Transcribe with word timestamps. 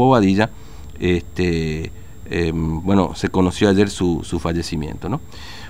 Bobadilla, 0.00 0.50
este, 0.98 1.92
em, 2.28 2.82
bueno, 2.82 3.14
se 3.14 3.28
conoció 3.28 3.68
ayer 3.68 3.90
su, 3.90 4.20
su 4.24 4.38
fallecimiento. 4.38 5.08
¿no? 5.08 5.20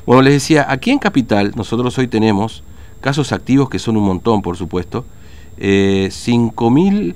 Bueno, 0.07 0.23
les 0.23 0.35
decía, 0.35 0.67
aquí 0.69 0.91
en 0.91 0.99
Capital 0.99 1.53
nosotros 1.57 1.97
hoy 1.99 2.09
tenemos 2.09 2.63
casos 3.01 3.33
activos 3.33 3.69
que 3.69 3.79
son 3.79 3.97
un 3.97 4.05
montón, 4.05 4.43
por 4.43 4.57
supuesto, 4.57 5.05
eh, 5.57 6.09
5.000, 6.11 7.15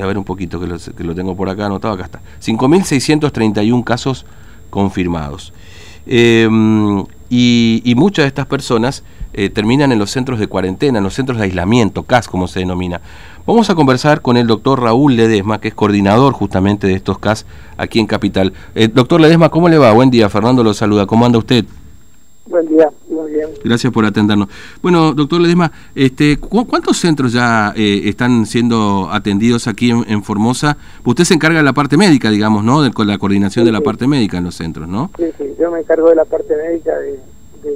a 0.00 0.06
ver 0.06 0.18
un 0.18 0.24
poquito 0.24 0.58
que 0.60 1.04
lo, 1.04 1.14
tengo 1.14 1.36
por 1.36 1.48
acá 1.48 1.66
anotado, 1.66 1.94
acá 1.94 2.04
está, 2.04 2.20
5.631 2.40 3.84
casos 3.84 4.24
confirmados. 4.70 5.52
Em, 6.06 7.04
y, 7.34 7.94
muchas 7.96 8.24
de 8.24 8.28
estas 8.28 8.44
personas 8.44 9.04
eh, 9.32 9.48
terminan 9.48 9.90
en 9.90 9.98
los 9.98 10.10
centros 10.10 10.38
de 10.38 10.48
cuarentena, 10.48 10.98
en 10.98 11.04
los 11.04 11.14
centros 11.14 11.38
de 11.38 11.44
aislamiento, 11.44 12.02
CAS 12.02 12.28
como 12.28 12.46
se 12.46 12.60
denomina. 12.60 13.00
Vamos 13.46 13.70
a 13.70 13.74
conversar 13.74 14.20
con 14.20 14.36
el 14.36 14.46
doctor 14.46 14.82
Raúl 14.82 15.16
Ledesma, 15.16 15.58
que 15.58 15.68
es 15.68 15.74
coordinador 15.74 16.34
justamente 16.34 16.86
de 16.86 16.92
estos 16.92 17.18
CAS 17.18 17.46
aquí 17.78 18.00
en 18.00 18.06
Capital. 18.06 18.52
Eh, 18.74 18.88
doctor 18.88 19.18
Ledesma, 19.18 19.48
¿cómo 19.48 19.70
le 19.70 19.78
va? 19.78 19.92
Buen 19.92 20.10
día, 20.10 20.28
Fernando 20.28 20.62
lo 20.62 20.74
saluda. 20.74 21.06
¿Cómo 21.06 21.24
anda 21.24 21.38
usted? 21.38 21.64
Buen 22.44 22.66
día, 22.68 22.90
muy 23.08 23.32
bien. 23.32 23.48
Gracias 23.64 23.90
por 23.90 24.04
atendernos. 24.04 24.48
Bueno, 24.82 25.14
doctor 25.14 25.40
Ledesma, 25.40 25.72
este, 25.94 26.36
¿cuántos 26.38 26.98
centros 26.98 27.32
ya 27.32 27.72
eh, 27.74 28.02
están 28.04 28.44
siendo 28.44 29.08
atendidos 29.10 29.68
aquí 29.68 29.90
en, 29.90 30.22
Formosa? 30.22 30.76
Usted 31.02 31.24
se 31.24 31.32
encarga 31.32 31.58
de 31.58 31.64
la 31.64 31.72
parte 31.72 31.96
médica, 31.96 32.28
digamos, 32.28 32.62
¿no? 32.62 32.82
De, 32.82 32.90
con 32.90 33.06
la 33.06 33.16
coordinación 33.16 33.64
de 33.64 33.72
la 33.72 33.80
parte 33.80 34.06
médica 34.06 34.36
en 34.36 34.44
los 34.44 34.56
centros, 34.56 34.86
¿no? 34.86 35.10
Sí, 35.16 35.24
sí, 35.38 35.44
yo 35.58 35.70
me 35.70 35.80
encargo 35.80 36.10
de 36.10 36.16
la 36.16 36.26
parte 36.26 36.54
médica 36.56 36.94
de, 36.98 37.20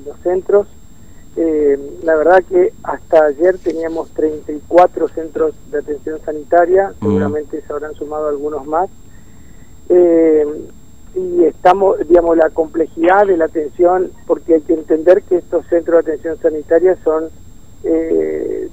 los 0.05 0.19
centros. 0.21 0.67
Eh, 1.37 1.79
la 2.03 2.17
verdad 2.17 2.43
que 2.49 2.73
hasta 2.83 3.27
ayer 3.27 3.59
teníamos 3.59 4.09
34 4.11 5.09
centros 5.09 5.55
de 5.71 5.79
atención 5.79 6.19
sanitaria, 6.25 6.93
mm. 7.01 7.07
seguramente 7.07 7.63
se 7.63 7.73
habrán 7.73 7.95
sumado 7.95 8.29
algunos 8.29 8.67
más. 8.67 8.89
Eh, 9.89 10.47
y 11.17 11.45
estamos, 11.45 11.99
digamos, 12.07 12.37
la 12.37 12.51
complejidad 12.51 13.27
de 13.27 13.39
la 13.39 13.47
atención, 13.47 14.11
porque 14.27 14.55
hay 14.55 14.61
que 14.61 14.75
entender 14.75 15.23
que 15.23 15.37
estos 15.37 15.67
centros 15.67 16.05
de 16.05 16.13
atención 16.13 16.39
sanitaria 16.41 16.97
son, 17.03 17.31
eh, 17.85 18.69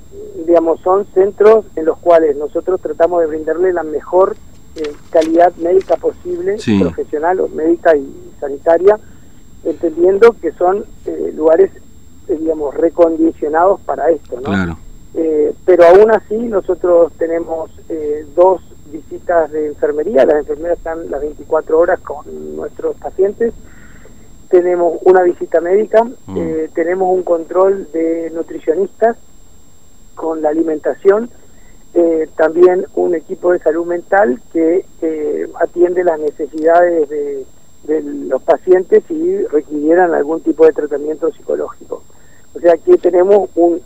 digamos, 0.46 0.82
son 0.82 1.06
centros 1.14 1.66
en 1.76 1.86
los 1.86 1.98
cuales 2.00 2.36
nosotros 2.36 2.82
tratamos 2.82 3.22
de 3.22 3.28
brindarle 3.28 3.72
la 3.72 3.84
mejor 3.84 4.36
eh, 4.76 4.92
calidad 5.10 5.54
médica 5.56 5.96
posible, 5.96 6.58
profesional, 6.82 7.42
médica 7.54 7.96
y 7.96 8.12
sanitaria, 8.40 9.00
entendiendo 9.64 10.36
que 10.42 10.52
son 10.54 10.86
eh, 11.06 11.32
lugares, 11.36 11.72
digamos, 12.28 12.74
recondicionados 12.76 13.82
para 13.82 14.10
esto, 14.10 14.40
¿no? 14.42 14.78
pero 15.66 15.86
aún 15.86 16.10
así 16.12 16.36
nosotros 16.36 17.12
tenemos 17.20 17.70
dos 18.36 18.62
visitas 18.92 19.52
de 19.52 19.68
enfermería, 19.68 20.26
las 20.26 20.38
enfermeras 20.38 20.78
están 20.78 21.10
las 21.10 21.22
24 21.22 21.80
horas 21.80 22.00
con 22.00 22.56
nuestros 22.56 22.96
pacientes, 22.96 23.54
tenemos 24.50 25.00
una 25.04 25.24
visita 25.24 25.60
médica, 25.62 26.04
mm. 26.04 26.38
eh, 26.38 26.70
tenemos 26.76 27.12
un 27.12 27.24
control 27.24 27.92
de 27.92 28.32
nutricionistas 28.36 29.18
con 30.14 30.44
la 30.44 30.50
alimentación, 30.50 31.32
eh, 31.96 32.30
también 32.38 32.86
un 32.94 33.16
equipo 33.16 33.52
de 33.52 33.60
salud 33.60 33.88
mental 33.88 34.40
que 34.52 34.86
eh, 35.02 35.48
atiende 35.60 36.04
las 36.04 36.20
necesidades 36.20 37.10
de, 37.10 37.46
los 37.88 38.42
pacientes 38.44 39.04
si 39.08 39.38
requirieran 39.48 40.14
algún 40.14 40.42
tipo 40.42 40.66
de 40.66 40.72
tratamiento 40.72 41.32
psicológico. 41.32 42.04
O 42.56 42.60
sea 42.60 42.78
que 42.78 42.98
tenemos 42.98 43.50
un, 43.56 43.82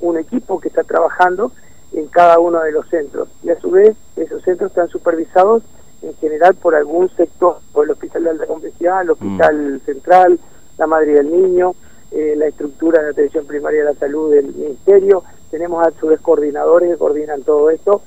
un 0.00 0.18
equipo 0.18 0.60
que 0.60 0.68
está 0.68 0.84
trabajando 0.84 1.52
en 1.92 2.06
cada 2.06 2.38
uno 2.38 2.60
de 2.60 2.72
los 2.72 2.88
centros. 2.88 3.28
Y 3.42 3.50
a 3.50 3.60
su 3.60 3.70
vez, 3.70 3.96
esos 4.16 4.42
centros 4.42 4.70
están 4.70 4.88
supervisados 4.88 5.62
en 6.02 6.14
general 6.16 6.54
por 6.54 6.74
algún 6.74 7.08
sector, 7.10 7.58
por 7.72 7.84
el 7.84 7.92
Hospital 7.92 8.24
de 8.24 8.30
Alta 8.30 8.46
Complejidad, 8.46 9.02
el 9.02 9.10
Hospital 9.10 9.74
mm. 9.74 9.80
Central, 9.80 10.38
la 10.78 10.86
Madre 10.86 11.14
del 11.14 11.30
Niño, 11.30 11.74
eh, 12.10 12.34
la 12.36 12.46
estructura 12.46 13.02
de 13.02 13.10
atención 13.10 13.46
primaria 13.46 13.80
de 13.80 13.92
la 13.92 13.98
salud 13.98 14.32
del 14.32 14.52
Ministerio. 14.54 15.22
Tenemos 15.50 15.86
a 15.86 15.92
su 15.98 16.08
vez 16.08 16.20
coordinadores 16.20 16.90
que 16.90 16.96
coordinan 16.96 17.42
todo 17.42 17.70
esto 17.70 18.02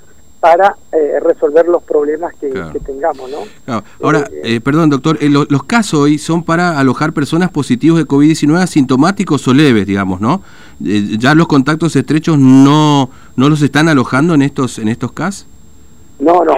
para 0.46 0.76
eh, 0.92 1.20
resolver 1.22 1.68
los 1.68 1.82
problemas 1.82 2.32
que, 2.36 2.50
tengamos, 2.86 3.32
¿no? 3.32 3.82
Ahora, 4.00 4.20
eh, 4.32 4.42
eh, 4.44 4.62
perdón, 4.62 4.92
doctor, 4.92 5.18
los 5.24 5.64
casos 5.64 6.02
hoy 6.02 6.20
son 6.20 6.44
para 6.44 6.78
alojar 6.78 7.14
personas 7.14 7.50
positivos 7.50 7.98
de 7.98 8.06
COVID-19 8.06 8.62
asintomáticos 8.62 9.48
o 9.48 9.56
leves, 9.56 9.88
digamos, 9.88 10.22
¿no? 10.22 10.44
¿Ya 10.80 11.34
los 11.34 11.48
contactos 11.48 11.96
estrechos 11.96 12.38
no 12.38 13.10
no 13.36 13.50
los 13.50 13.64
están 13.64 13.90
alojando 13.90 14.36
en 14.36 14.44
estos 14.44 14.78
en 14.78 14.88
estos 14.88 15.14
casos? 15.14 15.48
No, 16.20 16.46
no. 16.46 16.54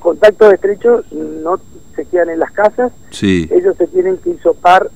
contactos 0.00 0.52
estrechos 0.52 1.04
no 1.12 1.60
se 1.94 2.04
quedan 2.06 2.30
en 2.30 2.40
las 2.40 2.50
casas. 2.50 2.90
Sí. 3.10 3.48
Ellos 3.52 3.76
se 3.76 3.86
tienen 3.86 4.16
que 4.16 4.30
hisopar, 4.30 4.90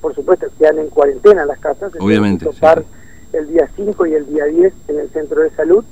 por 0.00 0.14
supuesto, 0.14 0.46
quedan 0.60 0.78
en 0.78 0.90
cuarentena 0.90 1.42
en 1.42 1.48
las 1.48 1.58
casas. 1.58 1.92
Obviamente. 1.98 2.48
hisopar 2.48 2.84
el 3.32 3.48
día 3.48 3.68
5 3.74 4.06
y 4.06 4.14
el 4.14 4.26
día 4.26 4.44
10 4.44 4.72
en 4.86 4.98
el 5.00 5.10
centro 5.10 5.42
de 5.42 5.50
salud 5.56 5.84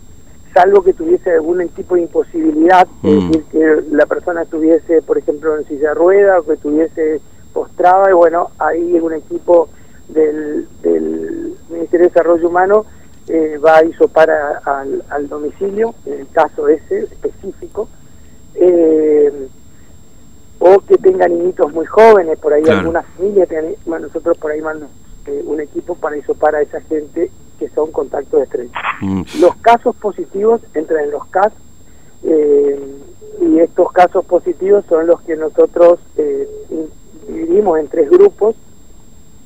salvo 0.52 0.82
que 0.82 0.92
tuviese 0.92 1.32
algún 1.32 1.66
tipo 1.68 1.94
de 1.94 2.02
imposibilidad, 2.02 2.86
es 3.02 3.10
mm. 3.10 3.30
decir, 3.30 3.44
que 3.50 3.82
la 3.92 4.06
persona 4.06 4.42
estuviese, 4.42 5.02
por 5.02 5.18
ejemplo, 5.18 5.56
en 5.56 5.66
silla 5.66 5.90
de 5.90 5.94
ruedas 5.94 6.40
o 6.40 6.46
que 6.46 6.54
estuviese 6.54 7.20
postrada, 7.52 8.10
y 8.10 8.14
bueno, 8.14 8.50
ahí 8.58 8.98
un 9.00 9.12
equipo 9.12 9.68
del, 10.08 10.68
del 10.82 11.54
Ministerio 11.68 12.06
de 12.06 12.12
Desarrollo 12.12 12.48
Humano 12.48 12.84
eh, 13.28 13.58
va 13.58 13.78
a 13.78 13.84
isopar 13.84 14.30
al, 14.64 15.04
al, 15.08 15.28
domicilio, 15.28 15.94
en 16.06 16.20
el 16.20 16.28
caso 16.28 16.68
ese 16.68 17.04
específico, 17.04 17.88
eh, 18.54 19.48
o 20.58 20.78
que 20.80 20.98
tengan 20.98 21.32
niñitos 21.32 21.72
muy 21.72 21.86
jóvenes, 21.86 22.38
por 22.38 22.52
ahí 22.52 22.64
algunas 22.68 23.06
familias, 23.16 23.48
nosotros 23.86 24.36
por 24.36 24.50
ahí 24.50 24.60
mandamos 24.60 24.94
eh, 25.26 25.42
un 25.44 25.60
equipo 25.60 25.94
para 25.94 26.16
isopar 26.16 26.54
a 26.54 26.62
esa 26.62 26.80
gente 26.82 27.30
que 27.60 27.68
son 27.68 27.92
contactos 27.92 28.42
estrechos. 28.42 28.72
Mm. 29.00 29.22
Los 29.40 29.54
casos 29.56 29.94
positivos 29.94 30.60
entran 30.74 31.04
en 31.04 31.10
los 31.12 31.26
CAS 31.26 31.52
eh, 32.24 32.80
y 33.40 33.60
estos 33.60 33.92
casos 33.92 34.24
positivos 34.24 34.84
son 34.88 35.06
los 35.06 35.20
que 35.20 35.36
nosotros 35.36 36.00
eh, 36.16 36.48
dividimos 37.28 37.78
en 37.78 37.88
tres 37.88 38.10
grupos, 38.10 38.56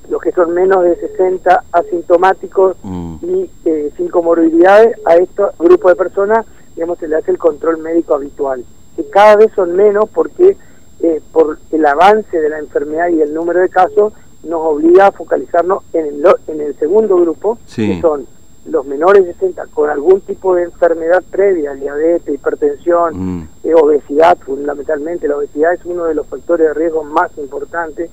los 0.09 0.23
que 0.23 0.33
son 0.33 0.55
menos 0.55 0.85
de 0.85 0.97
60 0.97 1.65
asintomáticos 1.73 2.77
mm. 2.83 3.17
y 3.23 3.51
eh, 3.65 3.93
sin 3.97 4.09
comorbilidades, 4.09 4.97
a 5.05 5.17
este 5.17 5.43
grupo 5.59 5.89
de 5.89 5.97
personas 5.97 6.47
digamos, 6.75 6.99
se 6.99 7.09
le 7.09 7.17
hace 7.17 7.31
el 7.31 7.39
control 7.39 7.79
médico 7.79 8.15
habitual, 8.15 8.65
que 8.97 9.09
cada 9.11 9.37
vez 9.37 9.51
son 9.55 9.77
menos 9.77 10.09
porque 10.11 10.57
eh, 11.01 11.21
por 11.33 11.59
el 11.71 11.87
avance 11.87 12.41
de 12.41 12.49
la 12.49 12.59
enfermedad 12.59 13.09
y 13.09 13.21
el 13.21 13.35
número 13.35 13.61
de 13.61 13.69
casos, 13.69 14.13
nos 14.45 14.61
obliga 14.61 15.09
a 15.09 15.13
focalizarnos 15.13 15.83
en 15.93 16.07
el, 16.07 16.27
en 16.49 16.61
el 16.61 16.75
segundo 16.79 17.17
grupo, 17.17 17.59
que 17.75 18.01
son 18.01 18.27
los 18.67 18.87
menores 18.87 19.27
de 19.27 19.35
60 19.35 19.67
con 19.75 19.91
algún 19.91 20.21
tipo 20.23 20.55
de 20.55 20.65
enfermedad 20.65 21.23
previa, 21.31 21.75
diabetes, 21.75 22.35
hipertensión, 22.35 23.15
mm. 23.15 23.49
eh, 23.65 23.75
obesidad, 23.75 24.39
fundamentalmente 24.39 25.29
la 25.29 25.37
obesidad 25.37 25.75
es 25.75 25.85
uno 25.85 26.05
de 26.05 26.15
los 26.15 26.27
factores 26.27 26.69
de 26.69 26.75
riesgo 26.75 27.05
más 27.05 27.37
importantes, 27.37 28.11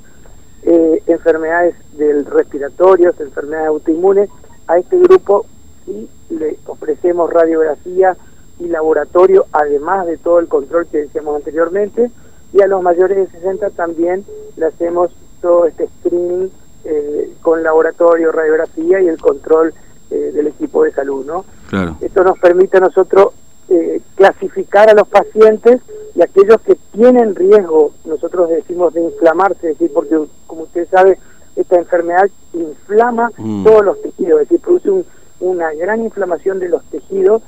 eh, 0.63 1.01
enfermedades 1.07 1.75
del 1.97 2.25
respiratorio, 2.25 3.13
enfermedades 3.17 3.69
autoinmunes, 3.69 4.29
a 4.67 4.77
este 4.77 4.97
grupo 4.97 5.45
sí 5.85 6.09
le 6.29 6.57
ofrecemos 6.65 7.31
radiografía 7.31 8.15
y 8.59 8.67
laboratorio, 8.67 9.45
además 9.51 10.05
de 10.05 10.17
todo 10.17 10.39
el 10.39 10.47
control 10.47 10.85
que 10.87 10.99
decíamos 10.99 11.35
anteriormente, 11.37 12.11
y 12.53 12.61
a 12.61 12.67
los 12.67 12.81
mayores 12.81 13.17
de 13.17 13.39
60 13.39 13.71
también 13.71 14.25
le 14.57 14.65
hacemos 14.65 15.11
todo 15.41 15.65
este 15.65 15.87
screening 15.99 16.49
eh, 16.83 17.33
con 17.41 17.63
laboratorio, 17.63 18.31
radiografía 18.31 19.01
y 19.01 19.07
el 19.07 19.19
control 19.19 19.73
eh, 20.09 20.31
del 20.33 20.47
equipo 20.47 20.83
de 20.83 20.91
salud, 20.91 21.25
¿no? 21.25 21.45
Claro. 21.69 21.97
Esto 22.01 22.23
nos 22.23 22.39
permite 22.39 22.77
a 22.77 22.81
nosotros 22.81 23.33
eh, 23.69 24.01
clasificar 24.15 24.89
a 24.89 24.93
los 24.93 25.07
pacientes 25.07 25.81
y 26.15 26.21
aquellos 26.21 26.59
que 26.61 26.75
tienen 26.91 27.35
riesgo, 27.35 27.93
nosotros 28.05 28.49
decimos 28.49 28.93
de 28.93 29.01
inflamarse, 29.01 29.71
es 29.71 29.77
decir, 29.79 29.93
porque 29.93 30.17
como 30.47 30.63
usted 30.63 30.87
sabe, 30.89 31.17
esta 31.55 31.77
enfermedad 31.77 32.29
inflama 32.53 33.31
mm. 33.37 33.63
todos 33.63 33.85
los 33.85 34.01
tejidos, 34.01 34.41
es 34.41 34.49
decir, 34.49 34.61
produce 34.61 35.05
una 35.39 35.71
gran 35.73 36.01
inflamación 36.01 36.59
de 36.59 36.69
los 36.69 36.83
tejidos, 36.85 37.41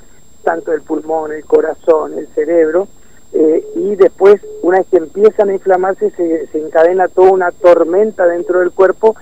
tanto 0.43 0.71
el 0.73 0.81
pulmón, 0.81 1.31
el 1.31 1.45
corazón, 1.45 2.17
el 2.17 2.27
cerebro, 2.29 2.87
eh, 3.33 3.65
y 3.75 3.95
después, 3.95 4.41
una 4.61 4.77
vez 4.79 4.87
que 4.91 4.97
empiezan 4.97 5.49
a 5.49 5.53
inflamarse, 5.53 6.11
se, 6.11 6.47
se, 6.47 6.59
encadena 6.59 7.07
toda 7.07 7.31
una 7.31 7.51
tormenta 7.51 8.27
dentro 8.27 8.59
del 8.59 8.71
cuerpo 8.71 9.15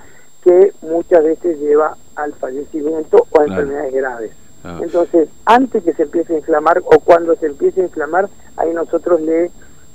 que 0.44 0.72
muchas 0.82 1.24
veces 1.24 1.58
lleva 1.58 1.96
al 2.14 2.34
fallecimiento 2.34 3.26
o 3.30 3.40
a 3.40 3.44
enfermedades 3.44 3.94
graves. 3.94 4.32
Entonces, 4.80 5.28
antes 5.44 5.82
que 5.82 5.92
se 5.92 6.04
empiece 6.04 6.34
a 6.34 6.38
inflamar 6.38 6.82
o 6.84 7.00
cuando 7.00 7.34
se 7.34 7.46
empiece 7.46 7.80
a 7.80 7.84
inflamar, 7.84 8.28
ahí 8.56 8.72
nosotros 8.72 9.20
le 9.20 9.50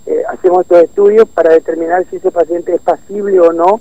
eh, 0.07 0.23
hacemos 0.27 0.61
estos 0.61 0.83
estudios 0.83 1.27
para 1.29 1.53
determinar 1.53 2.05
si 2.09 2.17
ese 2.17 2.31
paciente 2.31 2.73
es 2.73 2.81
pasible 2.81 3.39
o 3.39 3.53
no 3.53 3.79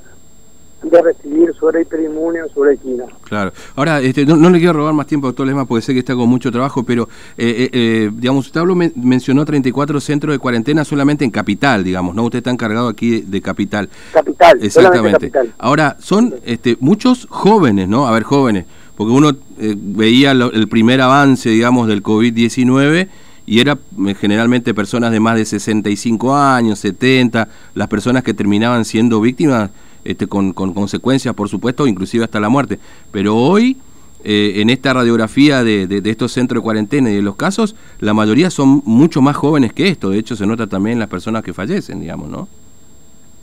de 0.83 1.03
recibir 1.03 1.53
hora 1.61 1.81
hiperinmune 1.81 2.43
o 2.43 2.49
su 2.49 2.61
hora 2.61 2.73
equina. 2.73 3.05
Claro. 3.25 3.53
Ahora, 3.75 4.01
este, 4.01 4.25
no, 4.25 4.51
le 4.51 4.59
quiero 4.59 4.75
robar 4.75 4.95
más 4.95 5.07
tiempo, 5.07 5.27
doctor 5.27 5.47
Lesma, 5.47 5.65
porque 5.65 5.83
sé 5.83 5.93
que 5.93 6.01
está 6.01 6.15
con 6.15 6.29
mucho 6.29 6.53
trabajo, 6.53 6.83
pero, 6.83 7.09
eh, 7.37 7.69
eh, 7.73 8.11
digamos, 8.13 8.47
usted 8.47 8.61
habló, 8.61 8.75
mencionó 8.75 9.45
34 9.45 10.01
centros 10.01 10.35
de 10.35 10.39
cuarentena 10.39 10.85
solamente 10.85 11.25
en 11.25 11.31
Capital, 11.31 11.83
digamos, 11.83 12.15
¿no? 12.15 12.25
Usted 12.25 12.39
está 12.39 12.51
encargado 12.51 12.89
aquí 12.89 13.23
de, 13.23 13.41
Capital. 13.41 13.89
Capital, 14.13 14.59
exactamente. 14.63 15.33
Ahora, 15.59 15.97
son 16.01 16.35
este, 16.45 16.77
muchos 16.81 17.27
jóvenes, 17.31 17.89
¿no? 17.89 18.07
A 18.07 18.13
ver, 18.13 18.23
jóvenes, 18.23 18.67
porque 18.97 19.13
uno 19.13 19.33
veía 19.59 20.33
el 20.33 20.69
primer 20.69 21.01
avance, 21.01 21.51
digamos, 21.51 21.89
del 21.89 22.03
COVID-19 22.03 23.09
y 23.47 23.61
era 23.61 23.79
eh, 24.07 24.15
generalmente 24.15 24.75
personas 24.75 25.13
de 25.13 25.21
más 25.21 25.37
de 25.37 25.45
65 25.45 26.37
años, 26.37 26.81
70, 26.81 27.49
las 27.75 27.89
personas 27.89 28.25
que 28.25 28.35
terminaban 28.35 28.85
siendo 28.85 29.21
víctimas 29.21 29.71
este, 30.11 30.27
con, 30.27 30.53
consecuencias, 30.53 31.35
por 31.35 31.49
supuesto, 31.49 31.87
inclusive 31.87 32.25
hasta 32.25 32.41
la 32.41 32.49
muerte. 32.49 32.79
Pero 33.13 33.37
hoy, 33.37 33.77
eh, 34.25 34.55
en 34.57 34.71
esta 34.71 34.93
radiografía 34.93 35.63
de, 35.63 35.87
de, 35.87 36.11
estos 36.11 36.33
centros 36.33 36.63
de 36.63 36.65
cuarentena 36.65 37.11
y 37.11 37.17
de 37.17 37.23
los 37.23 37.37
casos, 37.37 37.77
la 38.01 38.15
mayoría 38.15 38.51
son 38.51 38.83
mucho 38.85 39.21
más 39.23 39.37
jóvenes 39.37 39.73
que 39.73 39.89
esto. 39.89 40.11
De 40.11 40.19
hecho, 40.19 40.37
se 40.37 40.47
nota 40.47 40.67
también 40.67 40.95
en 40.95 41.01
las 41.01 41.09
personas 41.09 41.43
que 41.43 41.53
fallecen, 41.53 42.01
digamos, 42.01 42.29
¿no? 42.29 42.49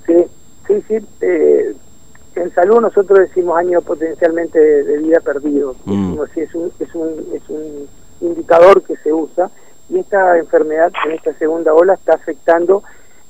Sí, 0.06 0.16
sí, 0.68 0.74
sí. 0.88 0.96
Eh, 1.22 1.76
en 2.36 2.54
salud 2.54 2.82
nosotros 2.82 3.20
decimos 3.20 3.58
años 3.58 3.84
potencialmente 3.84 4.60
de, 4.60 4.98
vida 4.98 5.20
perdido. 5.20 5.76
Mm. 5.86 6.20
es, 6.36 6.56
un, 6.56 6.72
es, 6.80 6.96
un, 6.96 7.10
es 7.34 7.50
un 7.50 7.88
indicador 8.22 8.82
que 8.84 8.96
se 8.98 9.14
usa 9.14 9.50
y 9.90 10.00
esta 10.00 10.38
enfermedad 10.38 10.92
en 11.06 11.12
esta 11.12 11.34
segunda 11.36 11.74
ola 11.74 11.94
está 11.94 12.14
afectando 12.14 12.84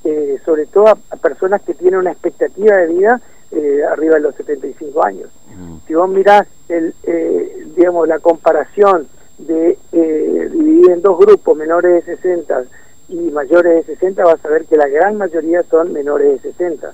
eh, 0.05 0.37
sobre 0.43 0.65
todo 0.65 0.87
a, 0.87 0.95
personas 1.15 1.61
que 1.61 1.73
tienen 1.73 2.01
una 2.01 2.11
expectativa 2.11 2.75
de 2.75 2.87
vida 2.87 3.21
eh, 3.51 3.81
arriba 3.89 4.15
de 4.15 4.21
los 4.21 4.35
75 4.35 5.05
años. 5.05 5.29
Mm. 5.55 5.77
Si 5.87 5.93
vos 5.93 6.09
mirás 6.09 6.45
el, 6.67 6.93
eh, 7.03 7.67
digamos, 7.75 8.07
la 8.07 8.19
comparación 8.19 9.07
de 9.37 9.77
dividir 9.91 10.91
en 10.91 11.01
dos 11.01 11.17
grupos, 11.17 11.57
menores 11.57 12.05
de 12.05 12.15
60 12.17 12.63
y 13.09 13.15
mayores 13.31 13.87
de 13.87 13.95
60, 13.95 14.23
vas 14.25 14.43
a 14.43 14.49
ver 14.49 14.65
que 14.65 14.75
la 14.75 14.87
gran 14.87 15.17
mayoría 15.17 15.63
son 15.63 15.93
menores 15.93 16.41
de 16.41 16.51
60. 16.51 16.93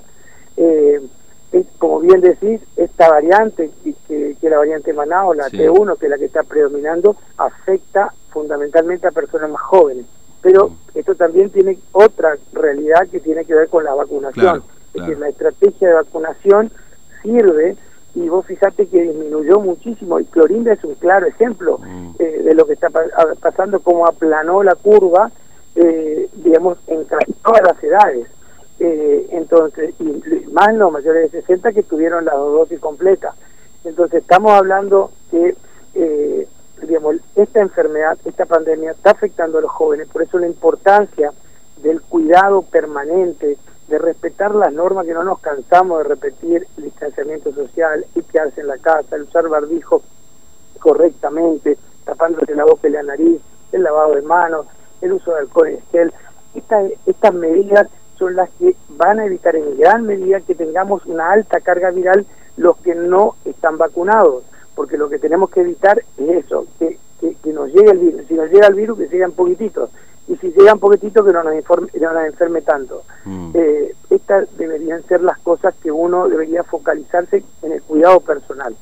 como 1.80 2.02
bien 2.02 2.22
decís, 2.22 2.62
esta 2.78 3.10
variante, 3.10 3.72
que, 4.08 4.36
que 4.40 4.50
la 4.50 4.58
variante 4.58 4.94
Manao, 4.94 5.34
la 5.34 5.50
T1, 5.50 5.98
que 5.98 6.06
es 6.06 6.10
la 6.10 6.18
que 6.18 6.26
está 6.26 6.44
predominando, 6.44 7.16
afecta 7.38 8.14
fundamentalmente 8.30 9.08
a 9.08 9.12
personas 9.12 9.50
más 9.50 9.62
jóvenes. 9.62 10.06
Pero 10.42 10.72
esto 10.96 11.16
también 11.16 11.50
tiene 11.50 11.78
otra 11.92 12.38
realidad 12.54 13.08
que 13.10 13.20
tiene 13.20 13.46
que 13.46 13.54
ver 13.54 13.68
con 13.68 13.84
la 13.84 13.94
vacunación. 13.94 14.64
Es 14.94 15.02
decir, 15.02 15.20
la 15.20 15.30
estrategia 15.30 15.90
de 15.90 15.94
vacunación 15.94 16.72
sirve 17.22 17.76
y 18.16 18.28
vos 18.28 18.46
fijate 18.46 18.88
que 18.88 19.04
disminuyó 19.04 19.60
muchísimo 19.60 20.20
y 20.20 20.26
Clorinda 20.26 20.74
es 20.74 20.84
un 20.84 20.96
claro 20.96 21.28
ejemplo 21.28 21.78
mm. 21.78 22.16
eh, 22.20 22.42
de 22.44 22.54
lo 22.56 22.66
que 22.66 22.74
está 22.74 22.90
pasando, 22.90 23.80
cómo 23.82 24.08
aplanó 24.08 24.64
la 24.64 24.76
curva, 24.76 25.32
eh, 25.76 26.28
digamos, 26.34 26.78
en 26.88 27.04
casi 27.06 27.34
todas 27.34 27.62
las 27.62 27.84
edades. 27.84 28.28
Eh, 28.80 29.28
entonces, 29.32 29.94
y 30.00 30.50
más 30.52 30.74
los 30.74 30.92
mayores 30.92 31.32
de 31.32 31.42
60 31.42 31.74
que 31.74 31.84
tuvieron 31.84 32.26
la 32.26 32.34
dosis 32.34 32.80
completa. 32.80 33.36
Entonces, 33.84 34.22
estamos 34.22 34.54
hablando 34.54 35.12
que 35.30 35.56
esta 37.36 37.60
enfermedad, 37.62 38.18
esta 38.26 38.46
pandemia 38.46 38.92
está 38.92 39.12
afectando 39.12 39.58
a 39.58 39.62
los 39.62 39.72
jóvenes, 39.72 40.08
por 40.08 40.22
eso 40.22 40.38
la 40.40 40.48
importancia 40.48 41.32
del 41.82 42.02
cuidado 42.02 42.62
permanente, 42.64 43.58
de 43.88 43.98
respetar 43.98 44.54
las 44.54 44.72
normas 44.72 45.06
que 45.06 45.14
no 45.14 45.24
nos 45.24 45.40
cansamos 45.40 46.00
de 46.00 46.04
repetir, 46.10 46.68
el 46.78 46.84
distanciamiento 46.84 47.52
social, 47.54 48.06
y 48.16 48.22
quedarse 48.22 48.62
en 48.62 48.68
la 48.68 48.78
casa, 48.78 49.16
el 49.16 49.24
usar 49.24 49.48
barbijo 49.48 50.04
correctamente, 50.80 51.78
tapándose 52.06 52.54
la 52.56 52.66
boca 52.66 52.88
y 52.88 52.92
la 52.92 53.04
nariz, 53.04 53.42
el 53.72 53.84
lavado 53.84 54.16
de 54.16 54.22
manos, 54.22 54.68
el 55.02 55.14
uso 55.14 55.32
de 55.32 55.40
alcohol 55.40 55.70
y 55.72 55.92
gel. 55.92 56.14
Estas 57.06 57.34
medidas 57.34 57.88
son 58.18 58.36
las 58.36 58.50
que 58.52 58.76
van 58.90 59.20
a 59.20 59.26
evitar 59.26 59.56
en 59.56 59.78
gran 59.78 60.06
medida 60.06 60.42
que 60.42 60.56
tengamos 60.56 61.06
una 61.06 61.32
alta 61.32 61.62
carga 61.62 61.90
viral 61.92 62.26
los 62.58 62.78
que 62.78 62.94
no 62.94 63.36
están 63.46 63.78
vacunados 63.78 64.44
porque 64.80 64.98
lo 64.98 65.10
que 65.10 65.20
tenemos 65.20 65.50
que 65.50 65.60
evitar 65.60 66.02
es 66.18 66.46
eso, 66.46 66.66
que, 66.80 66.98
que, 67.20 67.52
nos 67.52 67.68
llegue 67.68 67.92
el 67.92 67.98
virus. 67.98 68.22
Si 68.30 68.34
nos 68.34 68.50
llega 68.50 68.68
el 68.68 68.76
virus, 68.76 68.98
que 68.98 69.26
un 69.26 69.34
poquititos. 69.34 69.90
Y 70.30 70.38
si 70.38 70.54
llegan 70.54 70.80
poquititos, 70.80 71.26
que 71.26 71.34
no 71.34 71.44
nos, 71.44 71.54
informe, 71.54 71.90
no 72.00 72.14
nos 72.14 72.26
enferme 72.26 72.62
tanto. 72.62 73.04
Mm. 73.26 73.52
Eh, 73.56 73.94
estas 74.10 74.48
deberían 74.58 75.04
ser 75.04 75.22
las 75.22 75.38
cosas 75.40 75.76
que 75.84 75.92
uno 75.92 76.30
debería 76.30 76.64
focalizarse 76.64 77.44
en 77.62 77.74
el 77.74 77.82
cuidado 77.82 78.22
personal. 78.22 78.74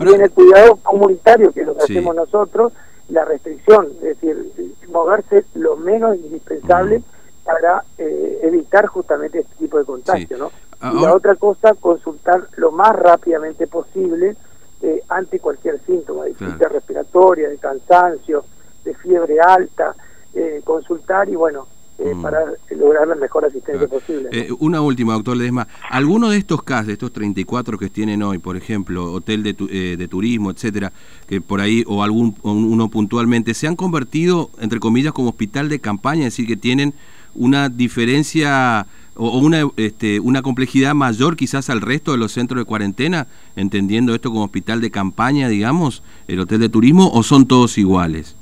y 0.00 0.14
en 0.14 0.22
el 0.22 0.30
cuidado 0.30 0.76
comunitario, 0.76 1.52
que 1.52 1.60
es 1.60 1.66
lo 1.66 1.76
que 1.76 1.82
hacemos 1.82 2.16
nosotros, 2.16 2.72
la 3.10 3.26
restricción, 3.26 3.88
es 3.96 4.18
decir, 4.18 4.50
moverse 4.88 5.44
lo 5.52 5.76
menos 5.76 6.16
indispensable 6.16 7.00
mm. 7.00 7.44
para 7.44 7.84
eh, 7.98 8.40
evitar 8.44 8.86
justamente 8.86 9.40
este 9.40 9.56
tipo 9.56 9.76
de 9.76 9.84
contagio, 9.84 10.38
¿no? 10.38 10.50
Y 10.90 11.02
la 11.02 11.14
otra 11.14 11.34
cosa, 11.34 11.74
consultar 11.74 12.48
lo 12.56 12.70
más 12.70 12.96
rápidamente 12.96 13.66
posible 13.66 14.36
eh, 14.84 15.02
ante 15.08 15.40
cualquier 15.40 15.80
síntoma, 15.86 16.24
de 16.24 16.68
respiratoria, 16.68 17.48
de 17.48 17.56
cansancio, 17.56 18.44
de 18.84 18.94
fiebre 18.96 19.40
alta, 19.40 19.94
eh, 20.34 20.60
consultar 20.62 21.26
y 21.30 21.36
bueno, 21.36 21.66
eh, 21.98 22.14
mm. 22.14 22.20
para 22.20 22.44
lograr 22.76 23.08
la 23.08 23.14
mejor 23.14 23.46
asistencia 23.46 23.88
posible. 23.88 24.28
una 24.58 24.82
última, 24.82 25.14
doctor 25.14 25.38
Ledesma. 25.38 25.66
¿Alguno 25.88 26.28
de 26.28 26.36
estos 26.36 26.62
casos, 26.62 26.88
de 26.88 26.92
estos 26.92 27.14
34 27.14 27.78
que 27.78 27.88
tienen 27.88 28.22
hoy, 28.22 28.36
por 28.36 28.58
ejemplo, 28.58 29.10
hotel 29.10 29.42
de, 29.42 29.54
de 29.96 30.08
turismo, 30.08 30.50
etcétera, 30.50 30.92
que 31.26 31.40
por 31.40 31.62
ahí, 31.62 31.82
o 31.86 32.02
algún 32.02 32.36
uno 32.42 32.90
puntualmente, 32.90 33.54
se 33.54 33.66
han 33.66 33.76
convertido, 33.76 34.50
entre 34.60 34.80
comillas, 34.80 35.14
como 35.14 35.30
hospital 35.30 35.70
de 35.70 35.78
campaña, 35.78 36.26
es 36.26 36.34
decir, 36.34 36.46
que 36.46 36.58
tienen 36.58 36.92
una 37.34 37.70
diferencia 37.70 38.86
o, 39.16 39.38
una, 39.38 39.68
este, 39.76 40.20
una 40.20 40.42
complejidad 40.42 40.94
mayor 40.94 41.36
quizás 41.36 41.70
al 41.70 41.80
resto 41.80 42.12
de 42.12 42.18
los 42.18 42.32
centros 42.32 42.58
de 42.58 42.64
cuarentena, 42.64 43.26
entendiendo 43.56 44.14
esto 44.14 44.30
como 44.30 44.44
hospital 44.44 44.80
de 44.80 44.90
campaña, 44.90 45.48
digamos, 45.48 46.02
el 46.28 46.40
hotel 46.40 46.60
de 46.60 46.68
turismo, 46.68 47.10
o 47.12 47.22
son 47.22 47.46
todos 47.46 47.78
iguales? 47.78 48.36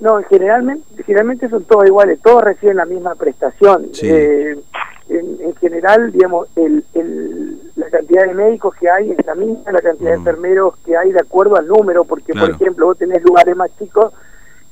No, 0.00 0.20
generalmente, 0.28 1.02
generalmente 1.04 1.48
son 1.48 1.64
todos 1.64 1.86
iguales, 1.86 2.18
todos 2.22 2.42
reciben 2.42 2.76
la 2.76 2.86
misma 2.86 3.14
prestación. 3.14 3.86
Eh, 4.02 4.56
en, 5.08 5.54
general, 5.56 6.10
digamos, 6.10 6.48
el, 6.56 6.84
el, 6.94 7.58
la 7.76 7.88
cantidad 7.90 8.26
de 8.26 8.34
médicos 8.34 8.74
que 8.76 8.88
hay 8.90 9.10
es 9.10 9.26
la 9.26 9.34
misma, 9.34 9.70
la 9.70 9.80
cantidad 9.80 10.10
de 10.10 10.16
mm. 10.16 10.20
enfermeros 10.20 10.76
que 10.84 10.96
hay 10.96 11.12
de 11.12 11.20
acuerdo 11.20 11.56
al 11.56 11.68
número, 11.68 12.04
porque, 12.04 12.32
por 12.32 12.50
ejemplo, 12.50 12.86
vos 12.86 12.98
tenés 12.98 13.22
lugares 13.22 13.54
más 13.54 13.70
chicos 13.78 14.12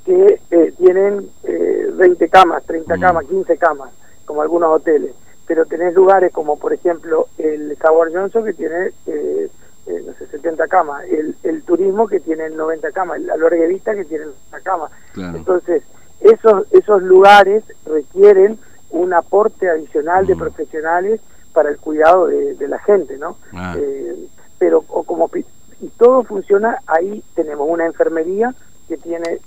que 0.04 0.40
eh, 0.50 0.72
tienen 0.78 1.28
eh, 1.44 1.90
20 1.94 2.28
camas, 2.28 2.64
30 2.64 2.96
mm. 2.96 3.00
camas, 3.00 3.24
15 3.26 3.56
camas 3.56 3.90
como 4.40 4.42
algunos 4.42 4.70
hoteles, 4.70 5.12
pero 5.46 5.66
tenés 5.66 5.94
lugares 5.94 6.32
como 6.32 6.58
por 6.58 6.72
ejemplo 6.72 7.28
el 7.36 7.76
Howard 7.84 8.12
Johnson 8.12 8.44
que 8.44 8.54
tiene 8.54 8.90
eh, 9.06 9.50
eh, 9.86 10.02
no 10.06 10.14
sé, 10.14 10.26
70 10.28 10.66
camas, 10.68 11.04
el, 11.04 11.34
el 11.42 11.62
turismo 11.62 12.06
que 12.06 12.20
tiene 12.20 12.48
90 12.48 12.92
camas, 12.92 13.18
el 13.18 13.30
albergue 13.30 13.66
vista 13.66 13.94
que 13.94 14.04
tiene 14.04 14.26
90 14.26 14.60
camas. 14.60 14.90
Entonces, 15.16 15.82
esos, 16.20 16.66
esos 16.70 17.02
lugares 17.02 17.64
requieren 17.84 18.58
un 18.90 19.12
aporte 19.12 19.68
adicional 19.68 20.26
de 20.26 20.34
mm. 20.34 20.38
profesionales 20.38 21.20
para 21.52 21.70
el 21.70 21.78
cuidado 21.78 22.26
de, 22.28 22.68
la 22.68 22.78
gente, 22.78 23.18
¿no? 23.18 23.36
Ah. 23.52 23.74
Eh, 23.76 24.28
pero 24.58 24.84
o 24.88 25.02
como 25.02 25.28
y 25.34 25.88
todo 25.96 26.22
funciona, 26.24 26.78
ahí 26.86 27.24
tenemos 27.34 27.66
una 27.68 27.86
enfermería 27.86 28.54
que 28.86 28.96
tiene 28.98 29.40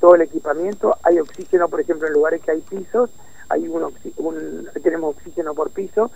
todo 0.00 0.14
el 0.16 0.22
equipamiento, 0.22 0.96
hay 1.02 1.18
oxígeno, 1.20 1.68
por 1.68 1.80
ejemplo, 1.80 2.08
en 2.08 2.14
lugares 2.14 2.42
que 2.42 2.50
hay 2.50 2.60
pisos, 2.60 3.10
hay 3.48 3.68
un, 3.68 4.68
tenemos 4.82 5.16
oxígeno 5.16 5.54
por 5.54 5.70
piso, 5.70 6.10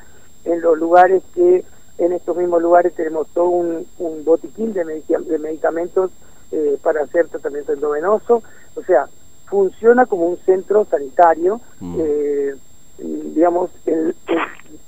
en 0.44 0.60
los 0.60 0.78
lugares 0.78 1.22
que, 1.34 1.64
en 1.98 2.12
estos 2.12 2.36
mismos 2.36 2.62
lugares 2.62 2.94
tenemos 2.94 3.28
todo 3.34 3.48
un, 3.48 3.86
botiquín 4.24 4.72
de, 4.72 4.84
de 4.84 5.38
medicamentos 5.38 6.10
eh, 6.52 6.78
para 6.82 7.02
hacer 7.02 7.28
tratamiento 7.28 7.72
endovenoso, 7.72 8.42
o 8.74 8.82
sea, 8.82 9.08
funciona 9.50 10.06
como 10.06 10.26
un 10.26 10.38
centro 10.46 10.86
sanitario, 10.90 11.60
mm. 11.80 11.96
eh, 12.00 12.54
digamos, 12.98 13.70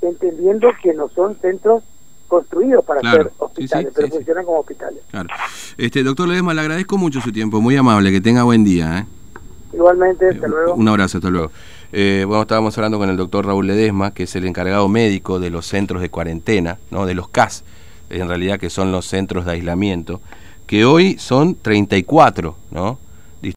entendiendo 0.01 0.69
que 0.83 0.95
no 0.95 1.09
son 1.11 1.37
centros 1.41 1.83
construidos 2.29 2.85
para 2.85 3.01
ser 3.03 3.31
hospitales, 3.39 3.93
pero 3.95 4.09
funcionan 4.09 4.45
como 4.45 4.61
hospitales. 4.61 5.03
Claro. 5.11 5.29
Este, 5.77 6.03
doctor 6.03 6.29
Ledesma, 6.29 6.55
le 6.55 6.63
agradezco 6.63 6.97
mucho 6.97 7.21
su 7.21 7.31
tiempo, 7.31 7.61
muy 7.61 7.77
amable, 7.77 8.11
que 8.11 8.21
tenga 8.21 8.43
buen 8.45 8.65
día. 8.65 9.01
¿eh? 9.01 9.07
Igualmente, 9.75 10.31
hasta 10.31 10.49
luego. 10.49 10.75
Un 10.75 10.89
abrazo, 10.89 11.19
hasta 11.19 11.31
luego. 11.31 11.51
Eh, 11.95 12.25
bueno, 12.27 12.43
estábamos 12.43 12.77
hablando 12.79 12.99
con 12.99 13.11
el 13.11 13.19
doctor 13.19 13.45
Raúl 13.45 13.67
Ledesma, 13.67 14.15
que 14.15 14.23
es 14.23 14.35
el 14.35 14.47
encargado 14.47 14.89
médico 14.89 15.39
de 15.39 15.51
los 15.51 15.67
centros 15.67 16.01
de 16.01 16.09
cuarentena, 16.09 16.79
¿no? 16.91 17.05
de 17.05 17.15
los 17.15 17.29
CAS, 17.29 17.65
en 18.09 18.29
realidad 18.29 18.59
que 18.59 18.71
son 18.71 18.93
los 18.93 19.05
centros 19.07 19.45
de 19.45 19.53
aislamiento, 19.53 20.23
que 20.67 20.87
hoy 20.87 21.19
son 21.19 21.55
34, 21.55 22.57
¿no? 22.71 22.99